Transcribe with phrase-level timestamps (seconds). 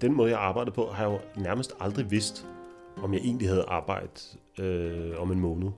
[0.00, 2.46] Den måde, jeg arbejdede på, har jeg jo nærmest aldrig vidst,
[2.96, 5.70] om jeg egentlig havde arbejdet øh, om en måned.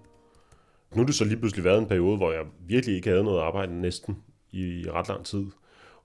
[0.94, 3.41] Nu er det så lige pludselig været en periode, hvor jeg virkelig ikke havde noget
[3.41, 4.16] arbejde næsten
[4.50, 5.47] i ret lang tid.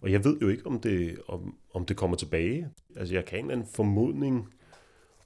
[0.01, 2.67] Og jeg ved jo ikke, om det, om, om det kommer tilbage.
[2.95, 4.53] Altså, jeg kan en eller anden formodning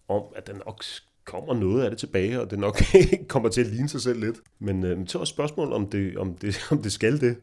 [0.08, 0.84] om, at der nok
[1.26, 2.78] kommer noget af det tilbage, og det nok
[3.30, 4.38] kommer til at ligne sig selv lidt.
[4.60, 7.38] Men øh, det er også spørgsmål, om det, om, det, om det skal det.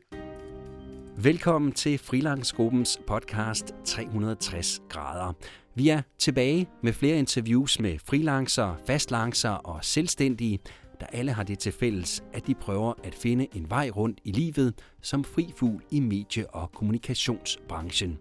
[1.22, 5.32] Velkommen til Frilangsgruppens podcast 360 grader.
[5.74, 10.58] Vi er tilbage med flere interviews med freelancere, fastlancer og selvstændige,
[11.00, 14.32] der alle har det til fælles, at de prøver at finde en vej rundt i
[14.32, 18.18] livet som fri fugl i medie- og kommunikationsbranchen.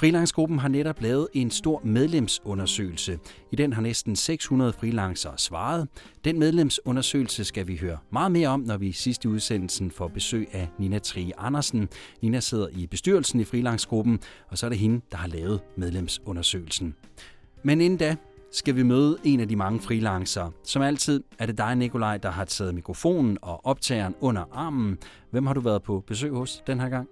[0.00, 3.18] Freelancegruppen har netop lavet en stor medlemsundersøgelse.
[3.50, 5.88] I den har næsten 600 freelancere svaret.
[6.24, 10.48] Den medlemsundersøgelse skal vi høre meget mere om, når vi i sidste udsendelsen får besøg
[10.52, 11.88] af Nina Trie Andersen.
[12.22, 16.94] Nina sidder i bestyrelsen i Freelancegruppen, og så er det hende, der har lavet medlemsundersøgelsen.
[17.62, 18.16] Men inden da
[18.52, 20.52] skal vi møde en af de mange freelancere.
[20.64, 24.98] Som altid er det dig, Nikolaj, der har taget mikrofonen og optageren under armen.
[25.30, 27.08] Hvem har du været på besøg hos den her gang?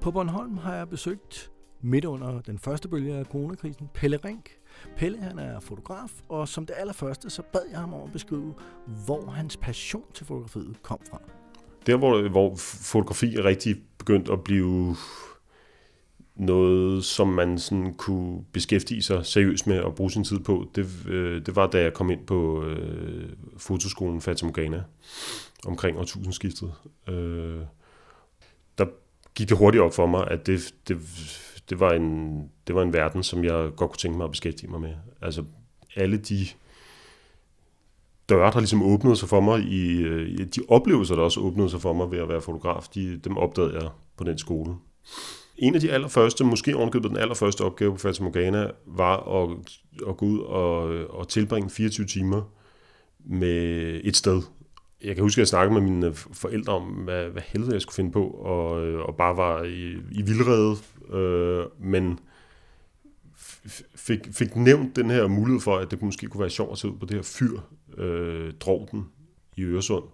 [0.00, 1.50] På Bornholm har jeg besøgt
[1.80, 4.50] midt under den første bølge af coronakrisen, Pelle Rink.
[4.96, 8.54] Pelle han er fotograf, og som det allerførste, så bad jeg ham om at beskrive,
[9.04, 11.20] hvor hans passion til fotografiet kom fra.
[11.86, 14.96] Der, hvor, hvor fotografi er rigtig begyndt at blive
[16.38, 21.06] noget, som man sådan kunne beskæftige sig seriøst med og bruge sin tid på, det,
[21.08, 24.82] øh, det var, da jeg kom ind på øh, fotoskolen Fatamorgana
[25.66, 26.72] omkring årtusindskiftet.
[27.08, 27.60] Øh,
[28.78, 28.86] der
[29.34, 30.98] gik det hurtigt op for mig, at det, det,
[31.70, 34.70] det, var en, det var en verden, som jeg godt kunne tænke mig at beskæftige
[34.70, 34.94] mig med.
[35.22, 35.44] Altså
[35.96, 36.46] alle de
[38.28, 41.80] døre, der ligesom åbnede sig for mig, i, i de oplevelser, der også åbnede sig
[41.80, 44.74] for mig ved at være fotograf, de, dem opdagede jeg på den skole.
[45.58, 49.50] En af de allerførste, måske ovenkøbet den allerførste opgave på Fata Morgana, var at,
[50.08, 52.42] at gå ud og, øh, og tilbringe 24 timer
[53.24, 54.42] med et sted.
[55.04, 57.94] Jeg kan huske, at jeg snakkede med mine forældre om, hvad, hvad helvede jeg skulle
[57.94, 60.76] finde på, og, øh, og bare var i, i vildrede,
[61.12, 62.18] øh, men
[63.96, 66.88] fik, fik nævnt den her mulighed for, at det måske kunne være sjovt at se
[66.88, 67.60] ud på det her fyr,
[67.98, 69.06] øh, Drovden
[69.56, 70.04] i Øresund.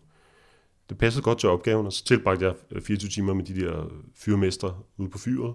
[0.89, 3.93] Det passede godt til opgaven, og så tilbragte jeg øh, 24 timer med de der
[4.15, 5.55] fyrmestre ude på fyret,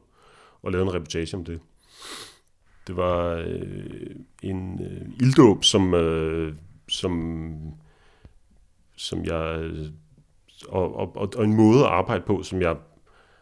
[0.61, 1.59] og lavede en reportage om det.
[2.87, 6.53] Det var øh, en øh, ilddåb, som, øh,
[6.87, 7.53] som,
[8.99, 9.71] som jeg...
[10.67, 12.75] Og, og, og en måde at arbejde på, som jeg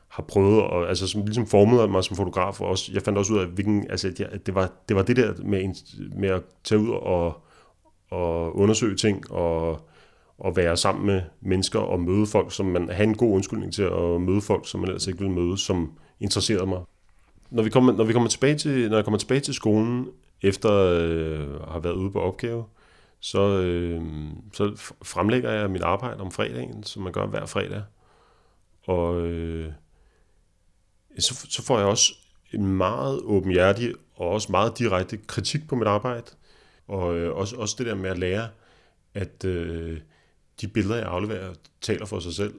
[0.08, 3.34] har prøvet, og, altså som ligesom formede mig som fotograf, og også, jeg fandt også
[3.34, 5.74] ud af, hvilken, altså, at, jeg, at det, var, det var det der med,
[6.20, 7.44] med at tage ud og,
[8.10, 9.82] og undersøge ting, og,
[10.38, 13.84] og være sammen med mennesker, og møde folk, som man har en god undskyldning til
[13.84, 16.80] at møde folk, som man ellers ikke ville møde, som interesserede mig.
[17.50, 20.08] Når, vi kommer, når, vi kommer tilbage til, når jeg kommer tilbage til skolen,
[20.42, 22.64] efter øh, at have været ude på opgave,
[23.20, 24.02] så, øh,
[24.54, 27.84] så fremlægger jeg mit arbejde om fredagen, som man gør hver fredag.
[28.88, 29.72] Og øh,
[31.20, 32.14] så, så får jeg også
[32.54, 36.26] en meget åbenhjertig og også meget direkte kritik på mit arbejde.
[36.88, 38.50] Og øh, også, også det der med at lære,
[39.14, 40.00] at øh,
[40.62, 42.54] de billeder, jeg afleverer, taler for sig selv.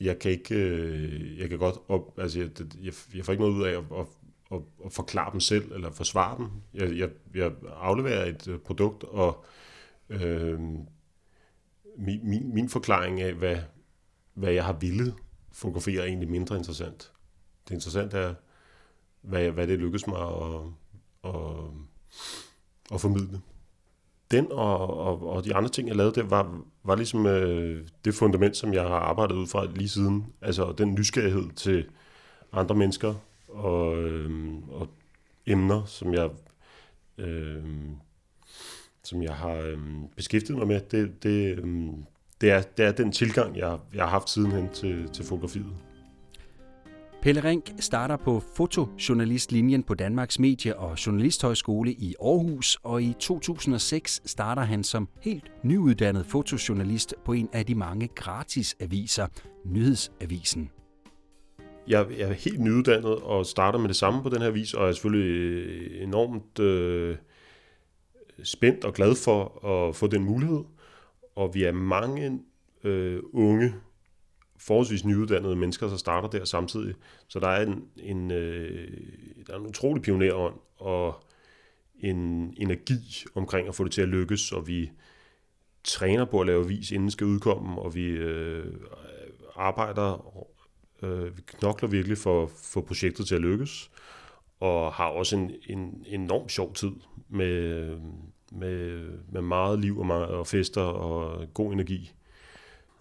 [0.00, 2.48] Jeg kan ikke, øh, jeg kan godt op, altså jeg,
[2.82, 4.06] jeg, jeg får ikke noget ud af at, at,
[4.52, 6.48] at, at forklare dem selv, eller forsvare dem.
[6.74, 9.63] Jeg, jeg, jeg afleverer et øh, produkt, og øh,
[10.08, 10.60] øh,
[11.98, 13.56] min, min, min forklaring af, hvad,
[14.34, 15.14] hvad jeg har ville
[15.52, 17.12] fotografere, er egentlig mindre interessant
[17.68, 18.34] det interessante er,
[19.22, 20.60] hvad, hvad det lykkedes mig at,
[21.24, 21.40] at,
[22.94, 23.40] at formidle.
[24.30, 28.14] Den og, og, og de andre ting, jeg lavede, det var, var ligesom øh, det
[28.14, 30.26] fundament, som jeg har arbejdet ud fra lige siden.
[30.40, 31.86] Altså den nysgerrighed til
[32.52, 33.14] andre mennesker,
[33.48, 34.88] og, øh, og,
[35.46, 36.30] emner, som jeg,
[37.18, 37.64] øh,
[39.04, 39.78] som jeg har øh,
[40.16, 40.80] beskæftiget mig med.
[40.80, 41.64] Det, det, øh,
[42.40, 45.72] det, er, det er den tilgang, jeg, jeg har haft sidenhen til, til fotografiet.
[47.24, 54.22] Pelle Rink starter på fotojournalistlinjen på Danmarks Medie- og Journalisthøjskole i Aarhus, og i 2006
[54.24, 59.26] starter han som helt nyuddannet fotojournalist på en af de mange gratis aviser,
[59.64, 60.70] Nyhedsavisen.
[61.88, 64.88] Jeg, jeg er helt nyuddannet og starter med det samme på den her vis, og
[64.88, 67.16] er selvfølgelig øh, enormt øh,
[68.42, 70.64] spændt og glad for at få den mulighed.
[71.36, 72.40] Og vi er mange
[72.84, 73.74] øh, unge
[74.58, 76.94] forholdsvis nyuddannede mennesker, der starter der samtidig.
[77.28, 78.90] Så der er en, en, øh,
[79.46, 81.24] der er en utrolig pionerånd og
[82.00, 84.90] en energi omkring at få det til at lykkes, og vi
[85.84, 88.74] træner på at lave vis, inden skal udkomme, og vi øh,
[89.56, 90.44] arbejder,
[91.02, 93.90] øh, vi knokler virkelig for at få projektet til at lykkes,
[94.60, 96.92] og har også en, en enorm sjov tid
[97.34, 97.88] med,
[98.52, 102.12] med, med meget liv og, meget, og fester og god energi.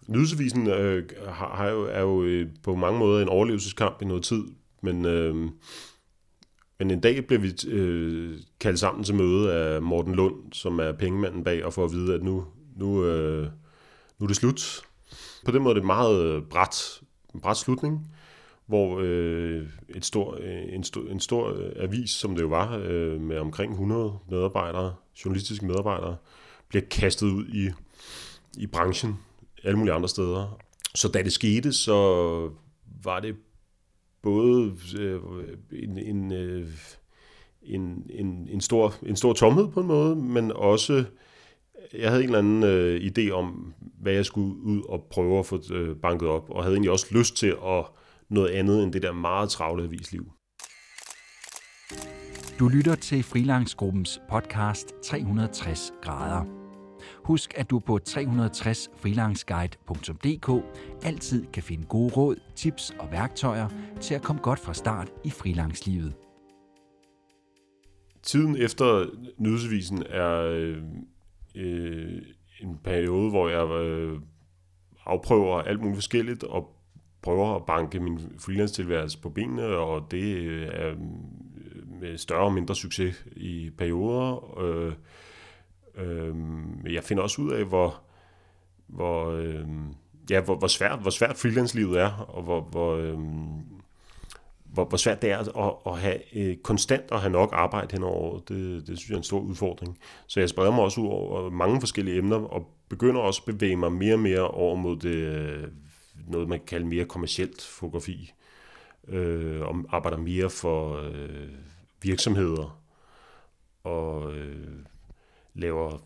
[0.07, 4.23] Nydelsevisen øh, har, har jo, er jo øh, på mange måder en overlevelseskamp i noget
[4.23, 4.43] tid,
[4.81, 5.35] men, øh,
[6.79, 10.91] men en dag blev vi øh, kaldt sammen til møde af Morten Lund, som er
[10.91, 12.45] pengemanden bag, og får at vide, at nu,
[12.75, 13.47] nu, øh,
[14.19, 14.81] nu er det slut.
[15.45, 17.01] På den måde er det meget øh, bræt,
[17.33, 18.07] en bræt slutning,
[18.73, 23.21] hvor øh, et stor, øh, en, stor, en stor avis, som det jo var, øh,
[23.21, 26.15] med omkring 100 medarbejdere, journalistiske medarbejdere,
[26.69, 27.69] bliver kastet ud i,
[28.57, 29.15] i branchen
[29.63, 30.59] alle mulige andre steder.
[30.95, 31.93] Så da det skete, så
[33.03, 33.35] var det
[34.21, 35.19] både øh,
[35.71, 36.67] en, en, øh,
[37.63, 41.03] en, en, en, stor, en stor tomhed på en måde, men også,
[41.93, 45.45] jeg havde en eller anden øh, idé om, hvad jeg skulle ud og prøve at
[45.45, 47.85] få øh, banket op, og havde egentlig også lyst til at
[48.33, 50.31] noget andet end det der meget travle avisliv.
[52.59, 56.45] Du lytter til Frilangsgruppens podcast 360 grader.
[57.23, 60.49] Husk, at du på 360freelanceguide.dk
[61.05, 63.69] altid kan finde gode råd, tips og værktøjer
[64.01, 66.13] til at komme godt fra start i frilangslivet.
[68.23, 69.05] Tiden efter
[69.37, 70.77] nyhedsvisen er øh,
[71.55, 72.21] øh,
[72.61, 74.19] en periode, hvor jeg øh,
[75.05, 76.82] afprøver alt muligt forskelligt og
[77.23, 80.97] prøver at banke min freelance-tilværelse på benene, og det øh, er øh,
[82.01, 84.59] med større og mindre succes i perioder.
[84.59, 84.93] Øh,
[85.97, 86.35] Øh,
[86.93, 88.01] jeg finder også ud af, hvor,
[88.87, 89.65] hvor, øh,
[90.29, 93.17] ja, hvor, hvor, svært, hvor svært freelance-livet er, og hvor, hvor, øh,
[94.65, 98.03] hvor, hvor svært det er at, at have øh, konstant at have nok arbejde hen
[98.03, 98.49] over året.
[98.49, 99.97] Det, det synes jeg er en stor udfordring.
[100.27, 103.75] Så jeg spreder mig også ud over mange forskellige emner, og begynder også at bevæge
[103.75, 105.67] mig mere og mere over mod det, øh,
[106.27, 108.33] noget, man kan kalde mere kommercielt fotografi.
[109.07, 111.49] Øh, og arbejder mere for øh,
[112.01, 112.83] virksomheder
[113.83, 114.79] og øh,
[115.53, 115.97] laver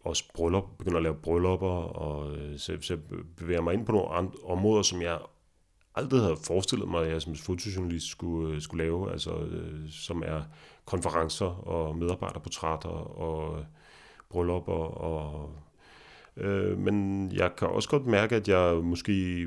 [0.00, 2.98] også bryllup, begynder at lave bryllupper, og øh, så, så
[3.36, 5.18] bevæger mig ind på nogle andre områder, som jeg
[5.94, 10.22] aldrig havde forestillet mig, at jeg som fotojournalist skulle, øh, skulle lave, altså øh, som
[10.26, 10.42] er
[10.84, 13.64] konferencer og medarbejderportrætter og øh,
[14.28, 14.72] bryllupper.
[14.72, 15.52] Og,
[16.38, 19.42] øh, men jeg kan også godt mærke, at jeg måske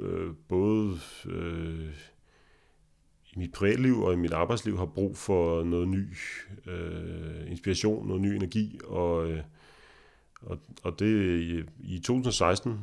[0.00, 1.94] øh, både øh,
[3.32, 6.06] i mit privatliv og i mit arbejdsliv har brug for noget ny
[6.66, 9.42] øh, inspiration, noget ny energi, og, øh,
[10.42, 11.62] og, og det i,
[11.94, 12.78] i 2016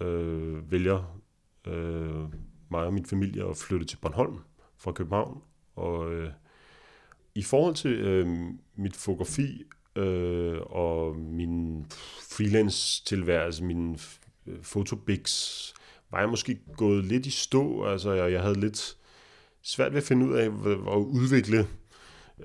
[0.00, 1.20] øh, vælger
[1.66, 2.24] øh,
[2.70, 4.38] mig og min familie at flytte til Bornholm
[4.76, 5.42] fra København,
[5.76, 6.30] og øh,
[7.34, 8.28] i forhold til øh,
[8.76, 9.64] mit fotografi
[9.98, 11.86] øh, og min
[12.30, 13.98] freelance-tilværelse, min
[14.46, 15.74] øh, fotobiks,
[16.10, 17.84] var jeg måske gået lidt i stå.
[17.84, 18.96] Altså, jeg, jeg havde lidt
[19.62, 20.44] svært ved at finde ud af
[20.92, 21.66] at udvikle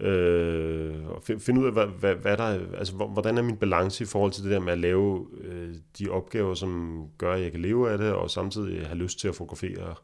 [0.01, 4.07] øh, og finde ud af, hvad, hvad, hvad der, altså, hvordan er min balance i
[4.07, 7.61] forhold til det der med at lave øh, de opgaver, som gør, at jeg kan
[7.61, 9.95] leve af det, og samtidig have lyst til at fotografere.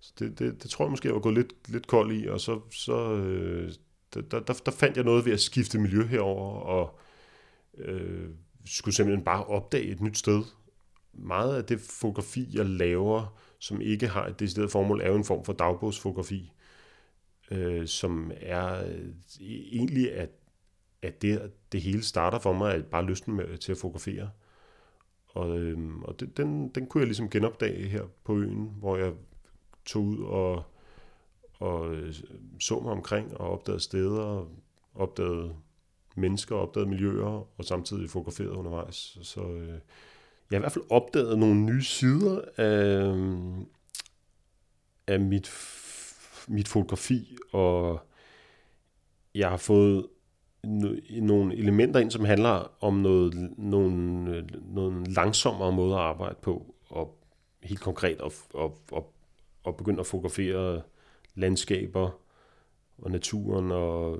[0.00, 2.40] Så det, det, det tror jeg måske, jeg var gået lidt, lidt kold i, og
[2.40, 3.72] så, så øh,
[4.20, 6.98] der, der, der fandt jeg noget ved at skifte miljø herover og
[7.78, 8.28] øh,
[8.64, 10.42] skulle simpelthen bare opdage et nyt sted.
[11.12, 15.24] Meget af det fotografi, jeg laver, som ikke har et decideret formål, er jo en
[15.24, 16.52] form for dagbogsfotografi,
[17.50, 19.08] øh, som er øh,
[19.72, 20.30] egentlig, at,
[21.02, 24.30] at det, det hele starter for mig, at bare lysten med, til at fotografere.
[25.28, 29.12] Og, øh, og det, den, den kunne jeg ligesom genopdage her på øen, hvor jeg
[29.84, 30.62] tog ud og,
[31.62, 32.14] og øh,
[32.60, 34.48] så mig omkring og opdagede steder,
[34.94, 35.54] opdagede
[36.16, 39.18] mennesker, opdagede miljøer, og samtidig fotograferede undervejs.
[39.22, 39.78] Så øh, jeg
[40.50, 43.16] har i hvert fald opdaget nogle nye sider af,
[45.06, 45.50] af mit,
[46.48, 48.00] mit fotografi, og
[49.34, 50.06] jeg har fået
[51.10, 57.18] nogle elementer ind, som handler om noget, nogle, nogle langsommere måde at arbejde på, og
[57.62, 59.02] helt konkret at, at, at,
[59.66, 60.82] at begynde at fotografere
[61.34, 62.10] landskaber
[62.98, 64.18] og naturen og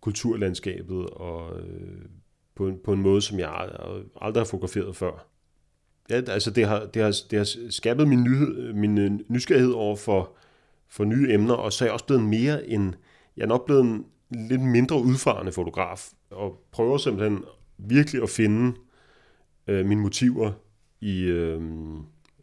[0.00, 2.04] kulturlandskabet og øh,
[2.54, 3.68] på, en, på en måde, som jeg
[4.20, 5.26] aldrig har fotograferet før.
[6.10, 9.96] Ja, altså det har, det har, det har skabet min, nyhed, min øh, nysgerrighed over
[9.96, 10.36] for,
[10.88, 12.94] for nye emner, og så er jeg også blevet mere en,
[13.36, 17.44] jeg er nok blevet en lidt mindre udfarende fotograf, og prøver simpelthen
[17.78, 18.76] virkelig at finde
[19.66, 20.52] øh, mine motiver
[21.00, 21.62] i, øh,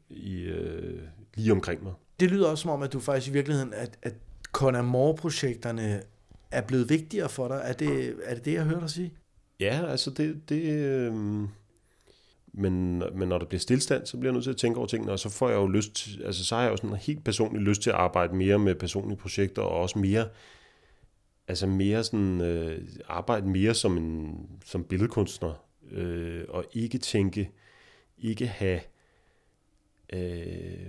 [0.10, 1.02] i øh,
[1.36, 1.94] lige omkring mig.
[2.20, 4.14] Det lyder også som om, at du faktisk i virkeligheden, at, at
[4.52, 6.04] Conamore-projekterne
[6.52, 7.62] er blevet vigtigere for dig.
[7.64, 9.14] Er det er det, det, jeg hører dig sige?
[9.60, 10.50] Ja, altså det...
[10.50, 11.14] det øh,
[12.58, 15.12] men, men når der bliver stillstand, så bliver jeg nødt til at tænke over tingene,
[15.12, 17.82] og så får jeg jo lyst, altså så har jeg jo sådan helt personligt lyst
[17.82, 20.28] til at arbejde mere med personlige projekter, og også mere,
[21.48, 25.54] altså mere sådan, øh, arbejde mere som en som billedkunstner,
[25.92, 27.52] øh, og ikke tænke,
[28.18, 28.80] ikke have
[30.14, 30.88] øh,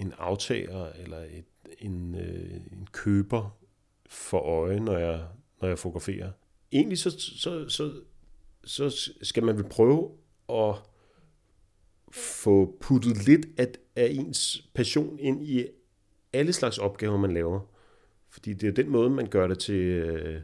[0.00, 1.44] en aftager eller et,
[1.78, 3.58] en, øh, en køber
[4.06, 5.26] for øje, når jeg,
[5.60, 6.30] når jeg fotograferer.
[6.72, 7.92] Egentlig så, så, så,
[8.64, 10.10] så skal man vel prøve
[10.48, 10.74] at
[12.12, 15.66] få puttet lidt af, af ens passion ind i
[16.32, 17.60] alle slags opgaver, man laver.
[18.28, 20.40] Fordi det er den måde, man gør det til, øh,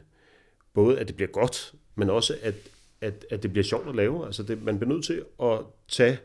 [0.73, 2.55] både at det bliver godt, men også at,
[3.01, 4.25] at, at det bliver sjovt at lave.
[4.25, 6.19] Altså det, man bliver nødt til at tage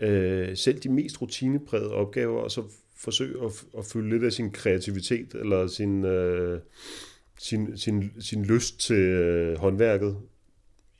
[0.00, 2.62] øh, selv de mest rutineprægede opgaver, og så
[2.96, 6.60] forsøge at, at fylde lidt af sin kreativitet, eller sin, øh,
[7.38, 10.16] sin, sin, sin lyst til øh, håndværket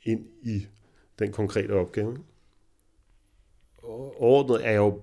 [0.03, 0.67] ind i
[1.19, 2.17] den konkrete opgave.
[3.77, 5.01] Og overordnet er jeg jo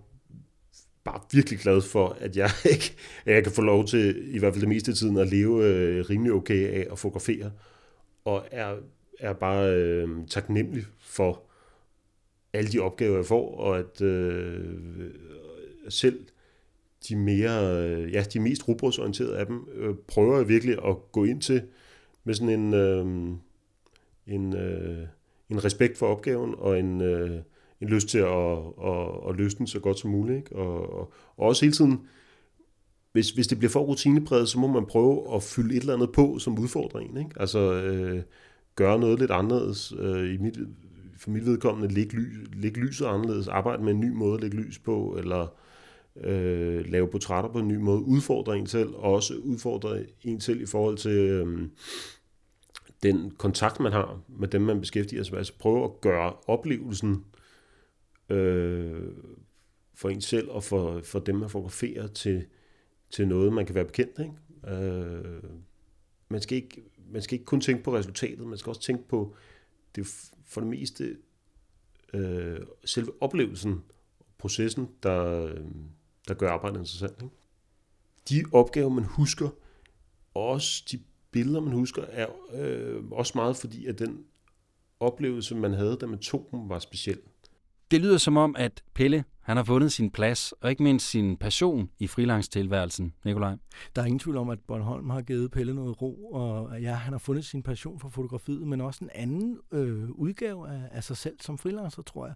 [1.05, 4.55] bare virkelig glad for, at jeg ikke at jeg kan få lov til, i hvert
[4.55, 7.53] fald det meste af tiden, at leve øh, rimelig okay af at fotografere.
[8.25, 8.77] Og er,
[9.21, 11.43] er bare øh, taknemmelig for
[12.53, 14.75] alle de opgaver, jeg får, og at øh,
[15.89, 16.21] selv
[17.09, 21.25] de mere, øh, ja, de mest robotsorienterede af dem, øh, prøver jeg virkelig at gå
[21.25, 21.63] ind til
[22.25, 23.07] med sådan en, øh,
[24.27, 25.07] en, øh,
[25.51, 27.41] en respekt for opgaven og en, øh,
[27.81, 30.39] en lyst til at, at, at løse den så godt som muligt.
[30.39, 30.57] Ikke?
[30.57, 32.01] Og, og, og også hele tiden,
[33.13, 36.13] hvis, hvis det bliver for rutinepræget, så må man prøve at fylde et eller andet
[36.13, 37.19] på som udfordring.
[37.19, 37.31] Ikke?
[37.37, 38.23] Altså øh,
[38.77, 39.93] gøre noget lidt anderledes.
[39.99, 40.59] Øh, i mit,
[41.21, 44.57] for mit vedkommende lægge, ly, lægge lyset anderledes, arbejde med en ny måde at lægge
[44.57, 45.47] lys på, eller
[46.17, 50.63] øh, lave portrætter på en ny måde, udfordre en selv, og også udfordre en selv
[50.63, 51.69] i forhold til øh,
[53.03, 55.39] den kontakt, man har med dem, man beskæftiger sig med.
[55.39, 57.25] Altså prøve at gøre oplevelsen
[58.29, 59.13] øh,
[59.95, 62.45] for en selv og for, for dem, man fotograferer til,
[63.11, 64.19] til noget, man kan være bekendt.
[64.19, 64.85] Ikke?
[64.85, 65.43] Øh,
[66.29, 69.35] man, skal ikke, man skal ikke kun tænke på resultatet, man skal også tænke på
[69.97, 70.07] det
[70.47, 71.17] for det meste
[72.15, 73.83] øh, selve oplevelsen,
[74.39, 75.65] processen, der, øh,
[76.29, 77.23] der gør arbejdet interessant.
[77.23, 77.35] Ikke?
[78.29, 79.49] De opgaver, man husker,
[80.35, 84.25] også de billeder, man husker, er øh, også meget fordi, at den
[85.01, 87.21] oplevelse, man havde, da man tog dem, var speciel.
[87.91, 91.37] Det lyder som om, at Pelle han har fundet sin plads, og ikke mindst sin
[91.37, 93.57] passion i frilangstilværelsen, Nikolaj.
[93.97, 97.13] Der er ingen tvivl om, at Bornholm har givet Pelle noget ro, og ja, han
[97.13, 101.17] har fundet sin passion for fotografiet, men også en anden øh, udgave af, af sig
[101.17, 102.35] selv som frilancer, tror jeg.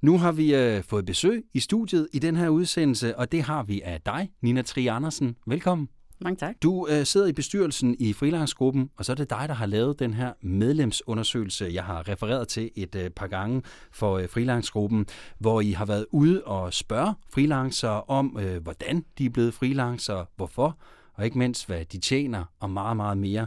[0.00, 3.62] Nu har vi øh, fået besøg i studiet i den her udsendelse, og det har
[3.62, 5.36] vi af dig, Nina Tri Andersen.
[5.46, 5.88] Velkommen.
[6.22, 6.54] Mange tak.
[6.62, 9.98] Du øh, sidder i bestyrelsen i freelancegruppen, og så er det dig, der har lavet
[9.98, 13.62] den her medlemsundersøgelse, jeg har refereret til et øh, par gange
[13.92, 15.06] for øh, freelancegruppen,
[15.38, 20.26] hvor I har været ude og spørge freelancere om, øh, hvordan de er blevet freelancere,
[20.36, 20.78] hvorfor,
[21.14, 23.46] og ikke mindst, hvad de tjener, og meget, meget mere.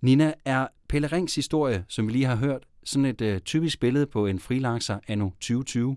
[0.00, 4.06] Nina, er Pelle Rings historie, som vi lige har hørt, sådan et øh, typisk billede
[4.06, 5.96] på en freelancer anno 2020?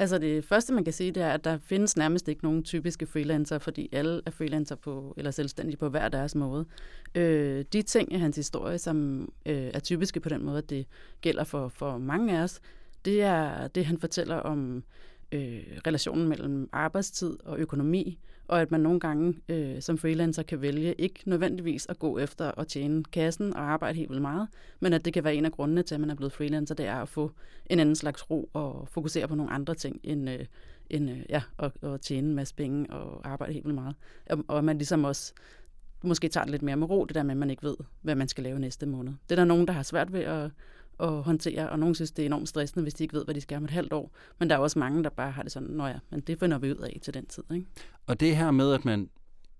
[0.00, 3.06] Altså det første, man kan sige, det er, at der findes nærmest ikke nogen typiske
[3.06, 6.66] freelancer, fordi alle er freelancer på, eller selvstændige på hver deres måde.
[7.14, 10.86] Øh, de ting i hans historie, som øh, er typiske på den måde, at det
[11.20, 12.60] gælder for, for mange af os,
[13.04, 14.84] det er det, han fortæller om
[15.32, 18.18] øh, relationen mellem arbejdstid og økonomi,
[18.50, 22.58] og at man nogle gange øh, som freelancer kan vælge ikke nødvendigvis at gå efter
[22.58, 24.48] at tjene kassen og arbejde helt vildt meget,
[24.80, 26.86] men at det kan være en af grundene til, at man er blevet freelancer, det
[26.86, 27.32] er at få
[27.66, 30.44] en anden slags ro og fokusere på nogle andre ting end, øh,
[30.90, 33.94] end øh, ja, at, at tjene en masse penge og arbejde helt vildt meget.
[34.30, 35.32] Og, og man ligesom også
[36.02, 38.14] måske tager det lidt mere med ro, det der med, at man ikke ved, hvad
[38.14, 39.12] man skal lave næste måned.
[39.28, 40.50] Det er der nogen, der har svært ved at,
[41.02, 43.40] at håndtere, og nogen synes, det er enormt stressende, hvis de ikke ved, hvad de
[43.40, 44.14] skal om et halvt år.
[44.38, 46.58] Men der er også mange, der bare har det sådan, nå ja, men det finder
[46.58, 47.42] vi ud af til den tid.
[47.54, 47.66] Ikke?
[48.06, 49.10] Og det her med, at man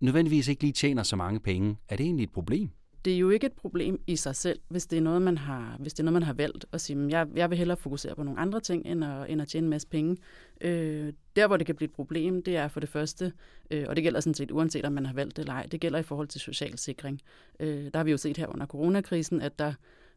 [0.00, 1.76] nødvendigvis ikke lige tjener så mange penge.
[1.88, 2.70] Er det egentlig et problem?
[3.04, 5.76] det er jo ikke et problem i sig selv, hvis det er noget, man har,
[5.78, 8.23] hvis det er noget, man har valgt at sige, jeg, jeg vil hellere fokusere på
[8.23, 10.16] nogle andre ting, end at, end at tjene en masse penge.
[10.61, 13.32] Øh, der, hvor det kan blive et problem, det er for det første,
[13.70, 15.80] øh, og det gælder sådan set uanset, om man har valgt det eller ej, det
[15.80, 17.20] gælder i forhold til social sikring.
[17.61, 19.73] Øh, der har vi jo set her under coronakrisen, at der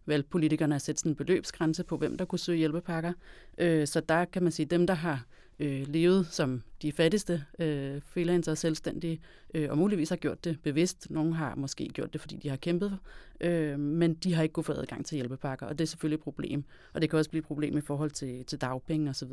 [0.05, 3.13] valgte politikerne at sætte sådan en beløbsgrænse på, hvem der kunne søge hjælpepakker.
[3.57, 5.25] Øh, så der kan man sige, dem, der har
[5.59, 9.19] øh, levet som de fattigste øh, freelancer og selvstændige,
[9.53, 11.11] øh, og muligvis har gjort det bevidst.
[11.11, 12.97] Nogle har måske gjort det, fordi de har kæmpet,
[13.41, 16.23] øh, men de har ikke kunnet få adgang til hjælpepakker, og det er selvfølgelig et
[16.23, 16.63] problem.
[16.93, 19.31] Og det kan også blive et problem i forhold til, til dagpenge osv.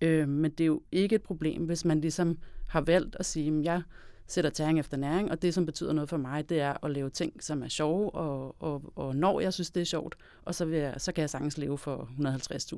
[0.00, 3.58] Øh, men det er jo ikke et problem, hvis man ligesom har valgt at sige,
[3.58, 3.82] at jeg
[4.28, 7.10] sætter tæring efter næring, og det, som betyder noget for mig, det er at lave
[7.10, 10.64] ting, som er sjove, og, og, og når jeg synes, det er sjovt, og så,
[10.64, 12.08] vil jeg, så kan jeg sagtens leve for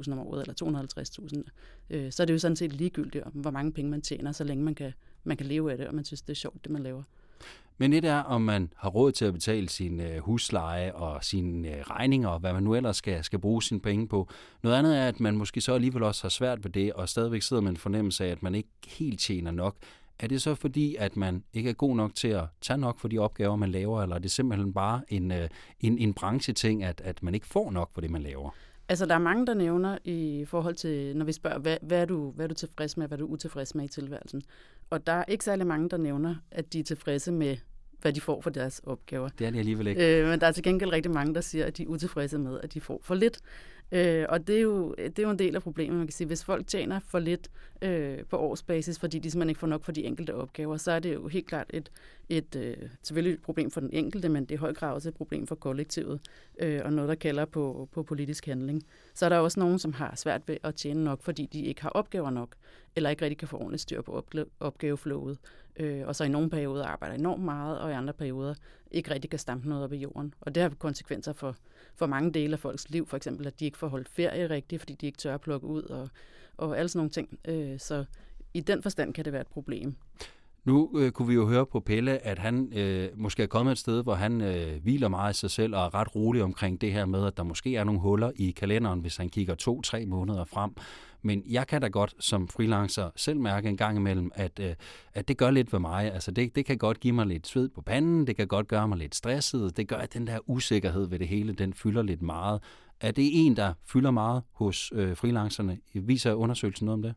[0.04, 0.83] 150.000 om året, eller
[1.40, 1.97] 250.000.
[1.97, 4.45] Øh, så er det jo sådan set ligegyldigt, om hvor mange penge man tjener, så
[4.45, 4.92] længe man kan,
[5.25, 7.02] man kan leve af det, og man synes, det er sjovt, det man laver.
[7.78, 11.76] Men et er, om man har råd til at betale sin øh, husleje og sine
[11.76, 14.28] øh, regninger, og hvad man nu ellers skal, skal bruge sine penge på.
[14.62, 17.42] Noget andet er, at man måske så alligevel også har svært ved det, og stadigvæk
[17.42, 19.76] sidder med en fornemmelse af, at man ikke helt tjener nok.
[20.22, 23.08] Er det så fordi, at man ikke er god nok til at tage nok for
[23.08, 25.48] de opgaver, man laver, eller er det simpelthen bare en, øh,
[25.80, 28.50] en, en brancheting, at, at man ikke får nok for det, man laver?
[28.88, 32.04] Altså, der er mange, der nævner i forhold til, når vi spørger, hvad, hvad, er
[32.04, 34.42] du, hvad er du tilfreds med, hvad er du utilfreds med i tilværelsen?
[34.90, 37.56] Og der er ikke særlig mange, der nævner, at de er tilfredse med,
[38.00, 39.28] hvad de får for deres opgaver.
[39.28, 40.20] Det er de alligevel ikke.
[40.20, 42.60] Øh, men der er til gengæld rigtig mange, der siger, at de er utilfredse med,
[42.62, 43.38] at de får for lidt.
[43.92, 46.26] Øh, og det er, jo, det er jo en del af problemet, man kan sige.
[46.26, 47.50] Hvis folk tjener for lidt
[47.82, 50.99] øh, på årsbasis, fordi de simpelthen ikke får nok for de enkelte opgaver, så er
[50.99, 51.90] det jo helt klart et,
[52.28, 55.09] et øh, selvfølgelig et problem for den enkelte, men det er i høj grad også
[55.09, 56.20] et problem for kollektivet,
[56.59, 58.82] øh, og noget, der kalder på, på politisk handling.
[59.14, 61.82] Så er der også nogen, som har svært ved at tjene nok, fordi de ikke
[61.82, 62.54] har opgaver nok,
[62.97, 64.25] eller ikke rigtig kan få ordentligt styr på
[64.61, 65.38] opgaveflowet,
[65.80, 68.54] øh, og så i nogle perioder arbejder enormt meget, og i andre perioder
[68.90, 70.34] ikke rigtig kan stampe noget op i jorden.
[70.40, 71.56] Og det har konsekvenser for,
[71.94, 74.81] for mange dele af folks liv, for eksempel at de ikke får holdt ferie rigtigt,
[74.81, 76.09] fordi de ikke tør at plukke ud, og,
[76.57, 77.38] og alle sådan nogle ting.
[77.44, 78.05] Øh, så
[78.55, 79.96] i den forstand kan det være et problem.
[80.64, 83.79] Nu øh, kunne vi jo høre på Pelle, at han øh, måske er kommet et
[83.79, 86.92] sted, hvor han øh, hviler meget i sig selv og er ret rolig omkring det
[86.92, 90.44] her med, at der måske er nogle huller i kalenderen, hvis han kigger to-tre måneder
[90.44, 90.70] frem.
[91.23, 94.75] Men jeg kan da godt som freelancer selv mærke en gang imellem, at, øh,
[95.14, 96.12] at det gør lidt ved mig.
[96.12, 98.88] Altså det, det kan godt give mig lidt sved på panden, det kan godt gøre
[98.88, 102.23] mig lidt stresset, det gør, at den der usikkerhed ved det hele, den fylder lidt
[102.23, 102.62] meget.
[103.01, 105.79] Er det en, der fylder meget hos øh, freelancerne?
[105.94, 107.14] Viser undersøgelsen noget om det?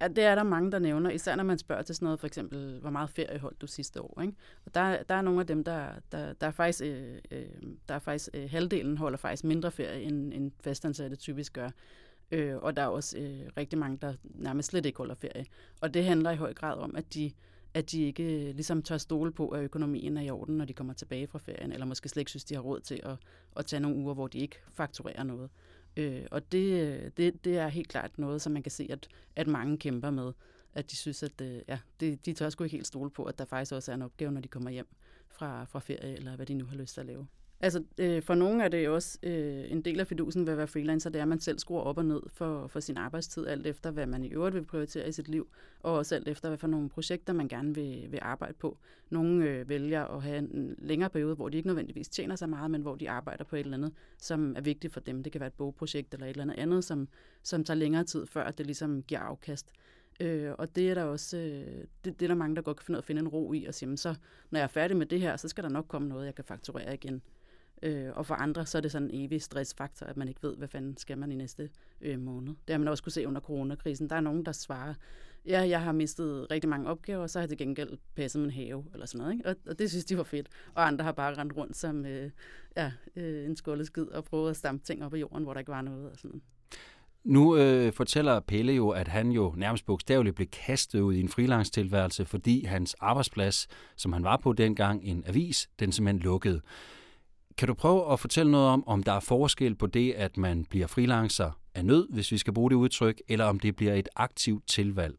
[0.00, 2.26] Ja, det er der mange, der nævner, især når man spørger til sådan noget, for
[2.26, 4.20] eksempel, hvor meget ferie holdt du sidste år.
[4.20, 4.34] Ikke?
[4.66, 7.46] Og der, der er nogle af dem, der, der, der er faktisk, øh, øh,
[7.88, 11.70] der er faktisk øh, halvdelen holder faktisk mindre ferie, end, end fastansatte typisk gør.
[12.30, 15.44] Øh, og der er også øh, rigtig mange, der nærmest slet ikke holder ferie.
[15.80, 17.32] Og det handler i høj grad om, at de,
[17.74, 20.72] at de ikke øh, ligesom tør stole på, at økonomien er i orden, når de
[20.72, 23.16] kommer tilbage fra ferien, eller måske slet ikke synes, de har råd til at,
[23.56, 25.50] at tage nogle uger, hvor de ikke fakturerer noget.
[25.96, 29.46] Øh, og det, det, det er helt klart noget, som man kan se, at, at
[29.46, 30.32] mange kæmper med.
[30.74, 33.38] At de synes, at øh, ja, de, de tør sgu ikke helt stole på, at
[33.38, 34.88] der faktisk også er en opgave, når de kommer hjem
[35.28, 37.26] fra, fra ferie, eller hvad de nu har lyst til at lave.
[37.60, 40.58] Altså, øh, for nogle er det jo også øh, en del af fidusen ved at
[40.58, 43.46] være freelancer, det er, at man selv skruer op og ned for, for sin arbejdstid,
[43.46, 45.48] alt efter, hvad man i øvrigt vil prioritere i sit liv,
[45.80, 48.78] og også alt efter, hvad for nogle projekter, man gerne vil, vil arbejde på.
[49.10, 52.70] Nogle øh, vælger at have en længere periode, hvor de ikke nødvendigvis tjener så meget,
[52.70, 55.22] men hvor de arbejder på et eller andet, som er vigtigt for dem.
[55.22, 57.08] Det kan være et bogprojekt eller et eller andet andet, som,
[57.42, 59.72] som tager længere tid, før det ligesom giver afkast.
[60.20, 62.84] Øh, og det er der også øh, det, det er der mange, der godt kan
[62.84, 64.14] finde, at finde en ro i, og sige, så
[64.50, 66.44] når jeg er færdig med det her, så skal der nok komme noget, jeg kan
[66.44, 67.22] fakturere igen.
[67.82, 70.56] Øh, og for andre, så er det sådan en evig stressfaktor, at man ikke ved,
[70.56, 72.54] hvad fanden skal man i næste øh, måned.
[72.68, 74.10] Det har man også kunne se under coronakrisen.
[74.10, 74.94] Der er nogen, der svarer,
[75.46, 78.50] ja, jeg har mistet rigtig mange opgaver, og så har jeg til gengæld passet min
[78.50, 79.32] have, eller sådan noget.
[79.32, 79.48] Ikke?
[79.48, 80.48] Og, og det synes de var fedt.
[80.74, 82.30] Og andre har bare rendt rundt som øh,
[82.76, 85.72] ja, øh, en skid og prøvet at stampe ting op i jorden, hvor der ikke
[85.72, 86.10] var noget.
[86.10, 86.42] Og sådan.
[87.24, 91.28] Nu øh, fortæller Pelle jo, at han jo nærmest bogstaveligt blev kastet ud i en
[91.28, 96.60] frilangstilværelse, fordi hans arbejdsplads, som han var på dengang, en avis, den simpelthen lukkede.
[97.58, 100.64] Kan du prøve at fortælle noget om, om der er forskel på det, at man
[100.64, 104.08] bliver freelancer af nød, hvis vi skal bruge det udtryk, eller om det bliver et
[104.16, 105.14] aktivt tilvalg?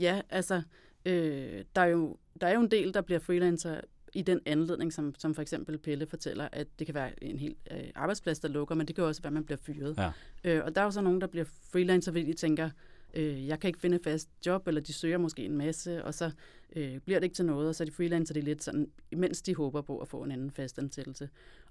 [0.00, 0.62] Ja, altså,
[1.06, 3.80] øh, der, er jo, der er jo en del, der bliver freelancer
[4.14, 7.54] i den anledning, som, som for eksempel Pelle fortæller, at det kan være en hel
[7.70, 9.98] øh, arbejdsplads, der lukker, men det kan også være, at man bliver fyret.
[9.98, 10.10] Ja.
[10.44, 12.70] Øh, og der er jo så nogen, der bliver freelancer, fordi de tænker,
[13.14, 16.30] øh, jeg kan ikke finde fast job, eller de søger måske en masse, og så
[16.76, 19.42] øh, bliver det ikke til noget, og så er de freelancer det lidt sådan, mens
[19.42, 21.28] de håber på at få en anden fast ansættelse.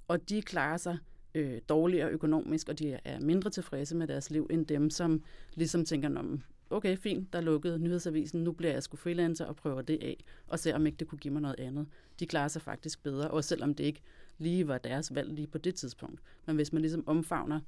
[0.07, 0.97] Og de klarer sig
[1.35, 5.23] øh, dårligere økonomisk, og de er mindre tilfredse med deres liv, end dem, som
[5.55, 9.81] ligesom tænker, om okay, fint, der lukkede nyhedsavisen, nu bliver jeg sgu freelancer og prøver
[9.81, 11.87] det af, og ser om ikke det kunne give mig noget andet.
[12.19, 14.01] De klarer sig faktisk bedre, og selvom det ikke
[14.37, 16.21] lige var deres valg lige på det tidspunkt.
[16.45, 17.59] Men hvis man ligesom omfavner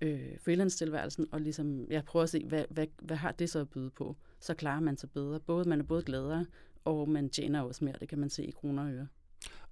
[0.00, 3.68] øh, freelance-tilværelsen, og ligesom, jeg prøver at se, hvad, hvad, hvad har det så at
[3.68, 5.40] byde på, så klarer man sig bedre.
[5.40, 6.46] Både, man er både gladere,
[6.84, 9.06] og man tjener også mere, det kan man se i kroner og øre.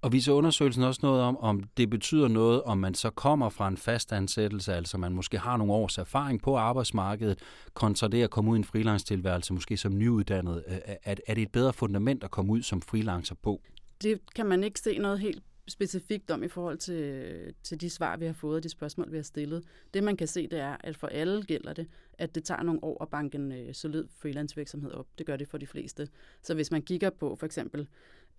[0.01, 3.67] Og viser undersøgelsen også noget om, om det betyder noget, om man så kommer fra
[3.67, 7.39] en fast ansættelse, altså man måske har nogle års erfaring på arbejdsmarkedet,
[7.73, 10.63] kontra det at komme ud i en freelance-tilværelse, måske som nyuddannet.
[10.67, 13.61] Er, er det et bedre fundament at komme ud som freelancer på?
[14.01, 18.17] Det kan man ikke se noget helt specifikt om i forhold til, til de svar,
[18.17, 19.63] vi har fået og de spørgsmål, vi har stillet.
[19.93, 22.83] Det, man kan se, det er, at for alle gælder det, at det tager nogle
[22.83, 25.07] år at banke en øh, solid freelance-virksomhed op.
[25.17, 26.07] Det gør det for de fleste.
[26.41, 27.87] Så hvis man kigger på for eksempel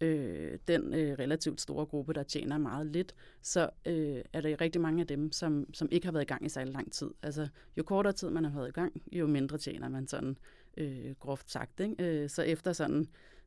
[0.00, 4.80] øh, den øh, relativt store gruppe, der tjener meget lidt, så øh, er der rigtig
[4.80, 7.10] mange af dem, som, som ikke har været i gang i særlig lang tid.
[7.22, 10.38] Altså, jo kortere tid man har været i gang, jo mindre tjener man sådan
[10.76, 11.80] øh, groft sagt.
[11.80, 11.94] Ikke?
[11.98, 13.06] Øh, så efter sådan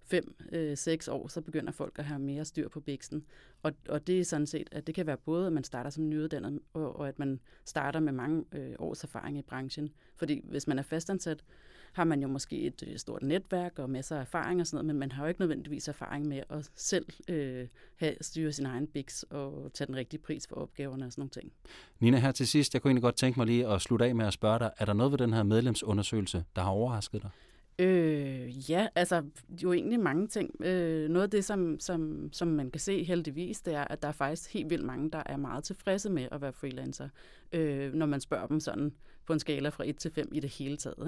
[0.10, 3.26] fem, øh, seks år, så begynder folk at have mere styr på bæksten.
[3.64, 6.10] Og, og det er sådan set, at det kan være både, at man starter som
[6.10, 9.90] nyuddannet, og, og at man starter med mange øh, års erfaring i branchen.
[10.16, 11.44] Fordi hvis man er fastansat,
[11.94, 14.86] har man jo måske et øh, stort netværk og masser af erfaring og sådan noget,
[14.86, 18.88] men man har jo ikke nødvendigvis erfaring med at selv øh, have, styre sin egen
[18.88, 21.52] biks og tage den rigtige pris for opgaverne og sådan nogle ting.
[22.00, 24.26] Nina, her til sidst, jeg kunne egentlig godt tænke mig lige at slutte af med
[24.26, 27.30] at spørge dig, er der noget ved den her medlemsundersøgelse, der har overrasket dig?
[27.80, 28.39] Øh,
[28.70, 29.24] ja, altså
[29.64, 30.66] jo egentlig mange ting.
[30.66, 34.08] Øh, noget af det, som, som, som man kan se heldigvis, det er, at der
[34.08, 37.10] er faktisk helt vildt mange, der er meget tilfredse med at være freelancer,
[37.52, 38.94] øh, når man spørger dem sådan
[39.30, 41.08] på en skala fra 1 til 5 i det hele taget.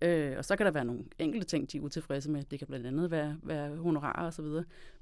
[0.00, 0.30] Ikke?
[0.30, 2.42] Øh, og så kan der være nogle enkelte ting, de er utilfredse med.
[2.42, 4.46] Det kan blandt andet være, være honorarer osv.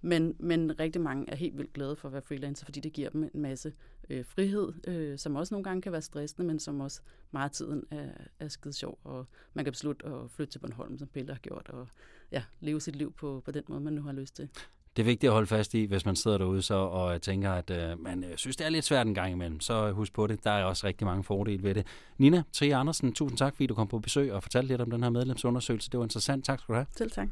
[0.01, 3.11] Men, men rigtig mange er helt vildt glade for at være freelancer, fordi det giver
[3.11, 3.73] dem en masse
[4.11, 7.55] øh, frihed, øh, som også nogle gange kan være stressende, men som også meget af
[7.55, 8.09] tiden er,
[8.41, 8.99] er skide sjov.
[9.05, 11.89] Og man kan beslutte at flytte til Bornholm, som Pelle har gjort, og
[12.33, 14.49] ja, leve sit liv på, på den måde, man nu har lyst til
[14.97, 17.71] det er vigtigt at holde fast i, hvis man sidder derude så og tænker, at
[17.71, 19.61] øh, man øh, synes, det er lidt svært en gang imellem.
[19.61, 20.45] Så husk på det.
[20.45, 21.87] Der er også rigtig mange fordele ved det.
[22.19, 25.03] Nina Trier Andersen, tusind tak, fordi du kom på besøg og fortalte lidt om den
[25.03, 25.91] her medlemsundersøgelse.
[25.91, 26.45] Det var interessant.
[26.45, 26.87] Tak skal du have.
[26.97, 27.29] Selv tak.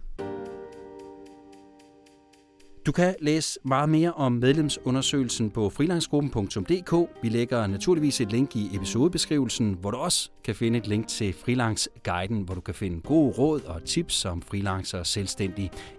[2.88, 7.10] Du kan læse meget mere om medlemsundersøgelsen på freelancegruppen.dk.
[7.22, 11.32] Vi lægger naturligvis et link i episodebeskrivelsen, hvor du også kan finde et link til
[11.32, 15.06] Freelance-guiden, hvor du kan finde gode råd og tips som freelancer og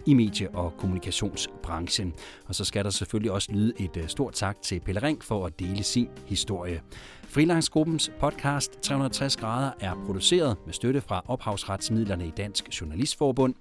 [0.06, 2.13] i medie- og kommunikationsbranchen.
[2.47, 5.45] Og så skal der selvfølgelig også lyde et øh, stort tak til Pelle Ring for
[5.45, 6.82] at dele sin historie.
[7.23, 13.56] Freelancegruppens podcast 360 grader er produceret med støtte fra ophavsretsmidlerne i Dansk Journalistforbund.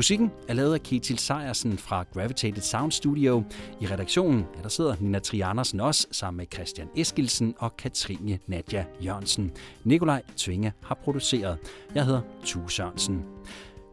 [0.00, 3.42] Musikken er lavet af Ketil Sejersen fra Gravitated Sound Studio.
[3.80, 8.84] I redaktionen ja, der sidder Nina Triandersen også sammen med Christian Eskilsen og Katrine Nadja
[9.04, 9.52] Jørgensen.
[9.84, 11.58] Nikolaj Tvinge har produceret.
[11.94, 13.24] Jeg hedder Tue Sørensen.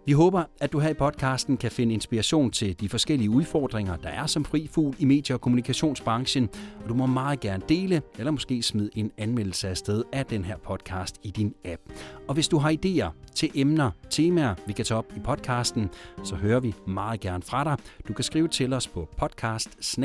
[0.08, 4.10] Vi håber, at du her i podcasten kan finde inspiration til de forskellige udfordringer, der
[4.10, 6.50] er som fri fugl i medie- og kommunikationsbranchen,
[6.84, 10.46] og du må meget gerne dele, eller måske smide en anmeldelse af sted af den
[10.46, 11.82] her podcast i din app.
[12.28, 15.90] Og hvis du har idéer til emner, temaer, vi kan tage op i podcasten,
[16.24, 17.78] så hører vi meget gerne fra dig.
[18.08, 19.98] Du kan skrive til os på podcast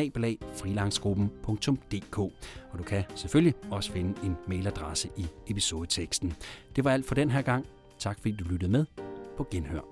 [2.72, 6.32] og du kan selvfølgelig også finde en mailadresse i episodeteksten.
[6.76, 7.66] Det var alt for den her gang.
[7.98, 8.84] Tak fordi du lyttede med.
[9.36, 9.91] På genhør.